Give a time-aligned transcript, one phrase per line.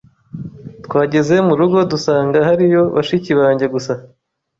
[0.85, 3.93] Twageze mu rugo dusanga hariyo bashiki banjye gusa,